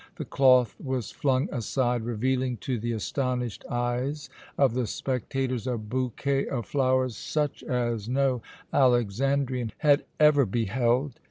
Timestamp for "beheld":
10.47-11.19